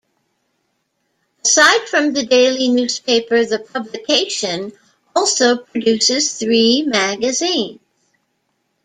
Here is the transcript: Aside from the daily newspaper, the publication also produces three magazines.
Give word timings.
Aside 1.45 1.87
from 1.87 2.13
the 2.13 2.25
daily 2.25 2.69
newspaper, 2.69 3.45
the 3.45 3.59
publication 3.59 4.71
also 5.15 5.57
produces 5.57 6.33
three 6.39 6.81
magazines. 6.87 7.79